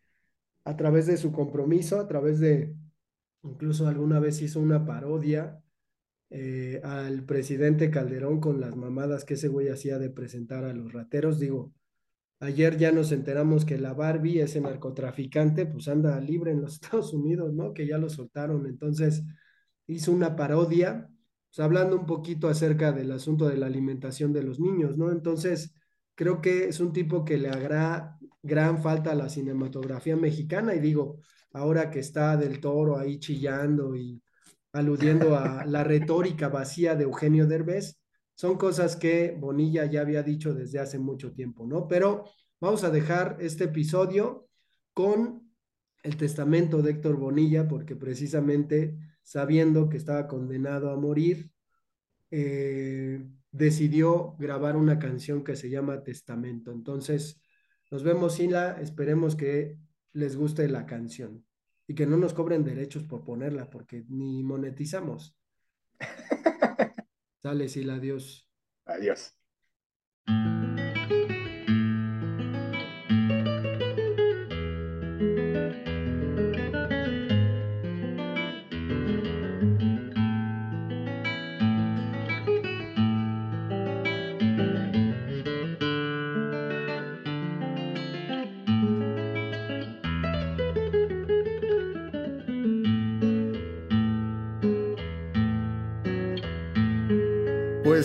a 0.65 0.77
través 0.77 1.07
de 1.07 1.17
su 1.19 1.31
compromiso, 1.31 2.01
a 2.01 2.09
través 2.09 2.41
de, 2.41 2.75
incluso 3.43 3.87
alguna 3.87 4.19
vez 4.19 4.41
hizo 4.43 4.61
una 4.61 4.85
parodia 4.85 5.63
eh, 6.31 6.81
al 6.83 7.25
presidente 7.25 7.91
Calderón 7.91 8.41
con 8.41 8.61
las 8.61 8.77
mamadas 8.77 9.25
que 9.25 9.35
ese 9.35 9.49
güey 9.49 9.69
hacía 9.69 9.99
de 9.99 10.11
presentar 10.11 10.65
a 10.65 10.73
los 10.73 10.93
rateros. 10.93 11.39
Digo, 11.39 11.73
ayer 12.41 12.77
ya 12.79 12.93
nos 12.93 13.13
enteramos 13.13 13.65
que 13.65 13.79
la 13.79 13.95
Barbie, 13.95 14.41
ese 14.41 14.61
narcotraficante, 14.61 15.67
pues 15.67 15.89
anda 15.89 16.21
libre 16.21 16.51
en 16.53 16.63
los 16.63 16.75
Estados 16.83 17.13
Unidos, 17.15 17.53
¿no? 17.55 17.73
Que 17.73 17.87
ya 17.87 17.99
lo 17.99 18.09
soltaron. 18.09 18.67
Entonces 18.67 19.25
hizo 19.87 20.13
una 20.13 20.37
parodia, 20.37 21.09
pues, 21.49 21.61
hablando 21.61 21.97
un 21.97 22.07
poquito 22.07 22.49
acerca 22.49 22.93
del 22.93 23.13
asunto 23.13 23.49
de 23.49 23.57
la 23.57 23.67
alimentación 23.67 24.33
de 24.33 24.43
los 24.43 24.61
niños, 24.61 24.99
¿no? 24.99 25.13
Entonces, 25.13 25.75
creo 26.15 26.41
que 26.41 26.69
es 26.69 26.81
un 26.81 26.93
tipo 26.93 27.25
que 27.25 27.39
le 27.39 27.51
hará 27.51 28.19
gran 28.43 28.83
falta 28.83 29.13
a 29.13 29.15
la 29.15 29.29
cinematografía 29.29 30.17
mexicana 30.17 30.75
y 30.75 30.81
digo, 30.81 31.21
ahora 31.53 31.91
que 31.91 32.01
está 32.01 32.37
del 32.37 32.61
toro 32.61 32.99
ahí 32.99 33.19
chillando 33.19 33.97
y 33.97 34.21
aludiendo 34.77 35.37
a 35.37 35.65
la 35.65 35.85
retórica 35.85 36.49
vacía 36.49 36.95
de 36.95 37.05
Eugenio 37.05 37.47
Derbez, 37.47 37.99
son 38.35 38.59
cosas 38.59 38.97
que 38.97 39.35
Bonilla 39.39 39.87
ya 39.87 40.03
había 40.03 40.23
dicho 40.23 40.53
desde 40.53 40.79
hace 40.79 40.99
mucho 40.99 41.33
tiempo, 41.33 41.67
¿no? 41.67 41.89
Pero 41.89 42.25
vamos 42.61 42.85
a 42.85 42.91
dejar 42.91 43.39
este 43.41 43.65
episodio 43.65 44.49
con 44.93 45.51
el 46.03 46.17
testamento 46.19 46.83
de 46.83 46.91
Héctor 46.93 47.17
Bonilla, 47.17 47.67
porque 47.67 47.97
precisamente 47.97 48.99
sabiendo 49.23 49.89
que 49.89 49.97
estaba 49.97 50.29
condenado 50.29 50.91
a 50.91 50.97
morir, 50.97 51.51
eh, 52.31 53.27
decidió 53.51 54.37
grabar 54.39 54.77
una 54.77 54.99
canción 54.99 55.43
que 55.43 55.57
se 55.57 55.71
llama 55.71 56.03
Testamento. 56.03 56.71
Entonces, 56.71 57.41
nos 57.91 58.03
vemos, 58.03 58.35
Sila, 58.35 58.79
esperemos 58.81 59.37
que 59.37 59.79
les 60.13 60.37
guste 60.37 60.69
la 60.69 60.85
canción 60.85 61.47
y 61.87 61.95
que 61.95 62.07
no 62.07 62.17
nos 62.17 62.35
cobren 62.35 62.65
derechos 62.65 63.05
por 63.05 63.25
ponerla, 63.25 63.71
porque 63.71 64.05
ni 64.09 64.43
monetizamos. 64.43 65.37
Sale, 67.43 67.69
Sila, 67.69 67.95
adiós. 67.95 68.49
Adiós. 68.85 69.37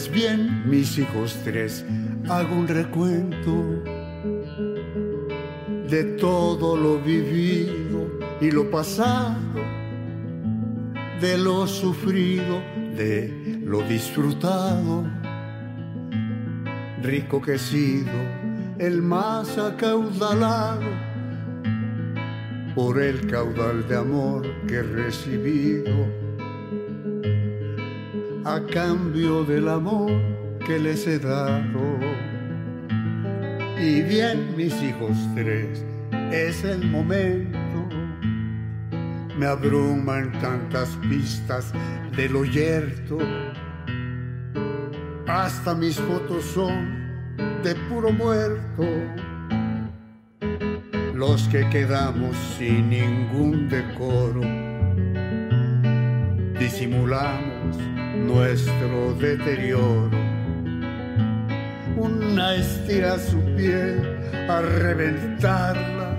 Pues 0.01 0.13
bien, 0.13 0.67
mis 0.67 0.98
hijos 0.98 1.38
tres, 1.43 1.86
hago 2.27 2.55
un 2.55 2.67
recuento 2.67 3.84
de 5.88 6.03
todo 6.20 6.75
lo 6.75 7.00
vivido 7.00 8.10
y 8.41 8.50
lo 8.50 8.72
pasado. 8.72 9.62
de 11.22 11.38
lo 11.38 11.67
sufrido, 11.67 12.63
de 12.98 13.62
lo 13.63 13.84
disfrutado. 13.84 15.05
Rico 17.03 17.39
que 17.39 17.53
he 17.53 17.60
sido, 17.60 18.10
el 18.79 19.03
más 19.03 19.55
acaudalado 19.60 20.89
por 22.74 23.00
el 23.00 23.27
caudal 23.27 23.88
de 23.88 23.98
amor 23.98 24.48
que 24.65 24.77
he 24.77 24.81
recibido. 24.81 26.21
A 28.43 28.60
cambio 28.74 29.43
del 29.43 29.67
amor 29.67 30.12
que 30.65 30.79
les 30.79 31.05
he 31.07 31.19
dado. 31.19 32.00
Y 33.79 34.01
bien, 34.01 34.55
mis 34.55 34.74
hijos 34.81 35.17
tres, 35.36 35.83
es 36.31 36.63
el 36.63 36.89
momento 36.89 37.62
me 39.41 39.48
abruman 39.48 40.31
tantas 40.39 40.89
pistas 41.10 41.74
de 42.15 42.29
lo 42.29 42.45
yerto. 42.45 43.17
Hasta 45.27 45.74
mis 45.74 46.00
fotos 46.00 46.43
son 46.43 47.33
de 47.63 47.74
puro 47.89 48.12
muerto. 48.12 48.83
Los 51.15 51.48
que 51.48 51.67
quedamos 51.69 52.36
sin 52.55 52.91
ningún 52.91 53.67
decoro, 53.67 54.41
disimulamos 56.60 57.77
nuestro 58.28 59.13
deterioro. 59.20 60.18
Una 61.98 62.56
estira 62.56 63.20
su 63.20 63.40
piel 63.56 64.01
a 64.50 64.62
reventarla 64.62 66.12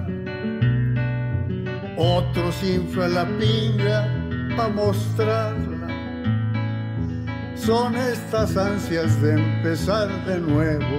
otros 1.97 2.63
infla 2.65 3.07
la 3.07 3.27
pinga 3.39 4.09
para 4.57 4.69
mostrarla. 4.71 5.89
Son 7.55 7.95
estas 7.95 8.57
ansias 8.57 9.21
de 9.23 9.35
empezar 9.35 10.09
de 10.27 10.39
nuevo. 10.41 10.99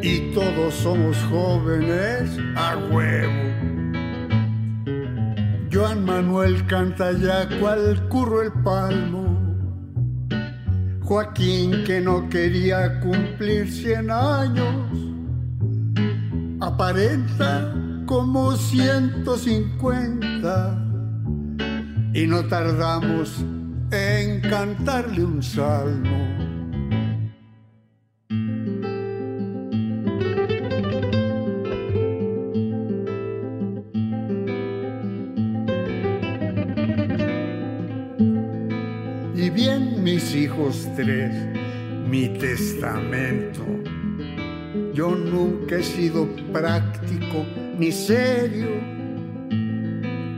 Y 0.00 0.32
todos 0.32 0.74
somos 0.74 1.16
jóvenes 1.28 2.38
a 2.54 2.76
huevo. 2.76 3.47
Joan 5.70 6.02
Manuel 6.04 6.66
canta 6.66 7.12
ya 7.12 7.46
cual 7.60 8.08
curro 8.08 8.42
el 8.42 8.50
palmo. 8.64 9.38
Joaquín 11.02 11.84
que 11.84 12.00
no 12.00 12.26
quería 12.30 12.98
cumplir 13.00 13.70
cien 13.70 14.10
años. 14.10 14.90
Aparenta 16.60 17.74
como 18.06 18.56
150 18.56 20.84
y 22.14 22.26
no 22.26 22.46
tardamos 22.46 23.44
en 23.90 24.40
cantarle 24.40 25.22
un 25.24 25.42
salmo. 25.42 26.47
mi 41.04 42.28
testamento. 42.28 43.64
Yo 44.92 45.14
nunca 45.14 45.76
he 45.76 45.82
sido 45.82 46.28
práctico 46.52 47.46
ni 47.78 47.92
serio 47.92 48.68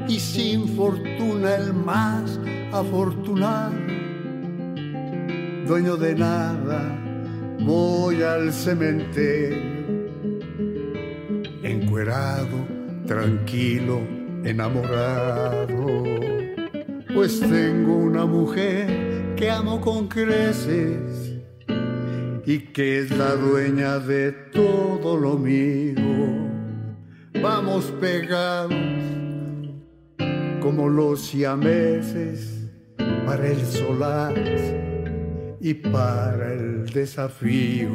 y 0.06 0.20
sin 0.20 0.68
fortuna 0.68 1.54
el 1.54 1.72
más 1.72 2.38
afortunado. 2.72 3.74
Dueño 5.66 5.96
de 5.96 6.14
nada, 6.14 6.94
voy 7.60 8.22
al 8.22 8.52
cementerio, 8.52 10.08
encuerado, 11.62 12.66
tranquilo, 13.06 14.00
enamorado, 14.44 16.04
pues 17.14 17.40
tengo 17.40 17.96
una 17.96 18.26
mujer 18.26 19.09
que 19.40 19.50
amo 19.50 19.80
con 19.80 20.06
creces 20.06 21.32
y 22.44 22.58
que 22.74 22.98
es 22.98 23.10
la 23.10 23.34
dueña 23.36 23.98
de 23.98 24.32
todo 24.52 25.16
lo 25.16 25.38
mío 25.38 25.96
vamos 27.40 27.86
pegados 28.02 28.74
como 30.60 30.90
los 30.90 31.22
siameses 31.22 32.68
para 33.24 33.48
el 33.48 33.64
solar 33.64 34.34
y 35.58 35.72
para 35.72 36.52
el 36.52 36.84
desafío. 36.84 37.92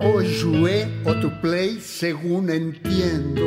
O 0.00 0.20
jouer 0.20 0.88
o 1.04 1.14
to 1.14 1.30
play 1.40 1.78
según 1.80 2.50
entiendo. 2.50 3.44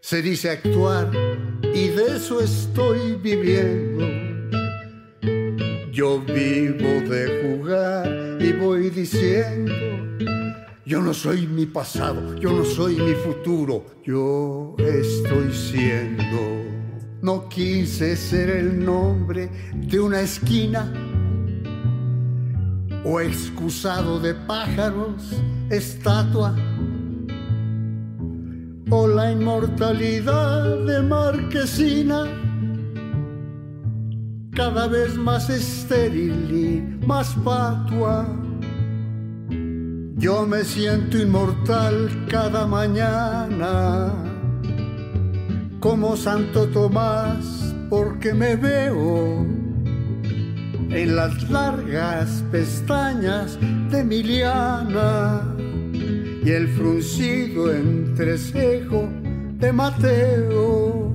Se 0.00 0.20
dice 0.20 0.50
actuar 0.50 1.10
y 1.74 1.88
de 1.88 2.16
eso 2.16 2.40
estoy 2.40 3.16
viviendo. 3.16 4.15
Yo 5.96 6.20
vivo 6.20 7.00
de 7.08 7.40
jugar 7.40 8.36
y 8.38 8.52
voy 8.52 8.90
diciendo 8.90 9.72
yo 10.84 11.00
no 11.00 11.14
soy 11.14 11.46
mi 11.46 11.64
pasado, 11.64 12.36
yo 12.36 12.52
no 12.52 12.66
soy 12.66 12.96
mi 12.96 13.14
futuro, 13.14 13.86
yo 14.04 14.76
estoy 14.78 15.50
siendo. 15.54 16.36
No 17.22 17.48
quise 17.48 18.14
ser 18.14 18.50
el 18.50 18.84
nombre 18.84 19.48
de 19.74 19.98
una 19.98 20.20
esquina 20.20 20.92
o 23.02 23.18
excusado 23.18 24.20
de 24.20 24.34
pájaros, 24.34 25.32
estatua 25.70 26.54
o 28.90 29.08
la 29.08 29.32
inmortalidad 29.32 30.84
de 30.84 31.00
marquesina, 31.00 32.45
cada 34.56 34.88
vez 34.88 35.16
más 35.16 35.48
estéril 35.50 36.50
y 36.50 37.06
más 37.06 37.34
patua 37.44 38.26
yo 40.18 40.46
me 40.46 40.64
siento 40.64 41.18
inmortal 41.18 42.26
cada 42.30 42.66
mañana, 42.66 44.14
como 45.78 46.16
Santo 46.16 46.66
Tomás, 46.68 47.74
porque 47.90 48.32
me 48.32 48.56
veo 48.56 49.46
en 50.90 51.16
las 51.16 51.50
largas 51.50 52.42
pestañas 52.50 53.58
de 53.90 54.00
Emiliana 54.00 55.54
y 55.92 56.50
el 56.50 56.66
fruncido 56.68 57.70
entrecejo 57.70 59.06
de 59.58 59.72
Mateo. 59.72 61.05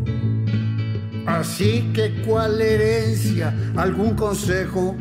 Así 1.41 1.91
que 1.95 2.21
cuál 2.21 2.61
herencia, 2.61 3.51
algún 3.75 4.13
consejo 4.13 4.95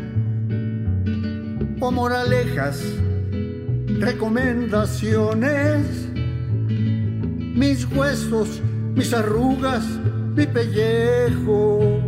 o 1.78 1.92
moralejas 1.92 2.82
recomendaciones, 3.98 6.08
mis 7.54 7.84
huesos, 7.92 8.62
mis 8.94 9.12
arrugas, 9.12 9.84
mi 10.34 10.46
pellejo, 10.46 12.00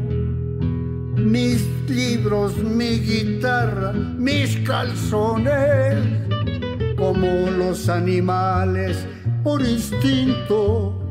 mis 1.14 1.66
libros, 1.90 2.56
mi 2.56 3.00
guitarra, 3.00 3.92
mis 3.92 4.56
calzones, 4.60 5.98
como 6.96 7.50
los 7.50 7.86
animales 7.90 9.06
por 9.44 9.60
instinto. 9.60 11.01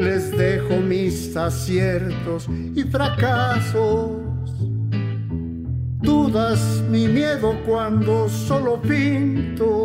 Les 0.00 0.30
dejo 0.30 0.78
mis 0.78 1.36
aciertos 1.36 2.48
y 2.74 2.84
fracasos. 2.84 4.12
Dudas 6.00 6.82
mi 6.88 7.06
miedo 7.06 7.54
cuando 7.66 8.26
solo 8.30 8.80
pinto 8.80 9.82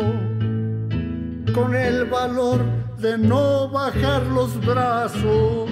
con 1.52 1.74
el 1.74 2.06
valor 2.06 2.64
de 2.98 3.18
no 3.18 3.68
bajar 3.68 4.26
los 4.28 4.58
brazos. 4.64 5.68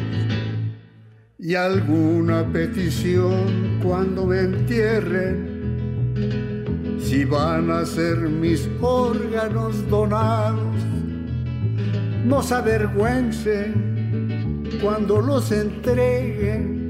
Y 1.38 1.54
alguna 1.54 2.44
petición 2.52 3.80
cuando 3.82 4.26
me 4.26 4.40
entierren 4.40 5.54
si 7.00 7.24
van 7.24 7.70
a 7.70 7.86
ser 7.86 8.18
mis 8.18 8.68
órganos 8.82 9.88
donados 9.88 10.76
no 12.24 12.42
se 12.42 12.54
avergüencen 12.54 13.93
cuando 14.80 15.20
los 15.20 15.50
entreguen 15.52 16.84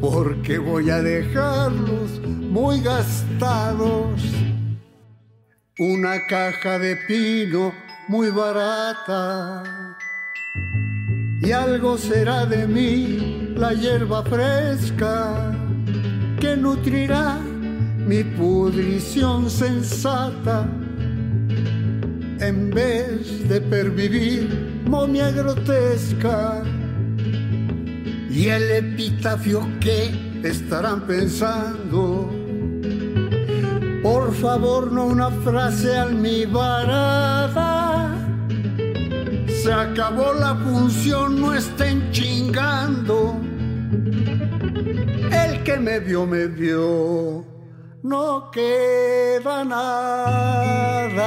porque 0.00 0.58
voy 0.58 0.90
a 0.90 1.02
dejarlos 1.02 2.20
muy 2.26 2.80
gastados. 2.80 4.20
Una 5.78 6.26
caja 6.26 6.78
de 6.78 6.96
pino 7.08 7.72
muy 8.08 8.30
barata 8.30 9.96
y 11.42 11.52
algo 11.52 11.96
será 11.96 12.44
de 12.44 12.66
mí 12.66 13.54
la 13.56 13.72
hierba 13.72 14.22
fresca 14.24 15.54
que 16.38 16.56
nutrirá 16.56 17.38
mi 18.06 18.24
pudrición 18.24 19.48
sensata 19.48 20.68
en 22.40 22.70
vez 22.70 23.48
de 23.48 23.60
pervivir 23.60 24.69
momia 24.90 25.30
grotesca 25.30 26.62
y 28.28 28.48
el 28.48 28.70
epitafio 28.72 29.66
que 29.80 30.10
estarán 30.42 31.06
pensando. 31.06 32.28
Por 34.02 34.34
favor 34.34 34.90
no 34.90 35.06
una 35.06 35.30
frase 35.30 35.96
almibarada. 35.96 37.46
Se 39.62 39.72
acabó 39.72 40.32
la 40.32 40.56
función 40.56 41.40
no 41.40 41.54
estén 41.54 42.10
chingando. 42.10 43.36
El 45.30 45.62
que 45.62 45.76
me 45.78 46.00
vio 46.00 46.26
me 46.26 46.48
vio. 46.48 47.44
No 48.02 48.50
queda 48.50 49.64
nada. 49.64 51.20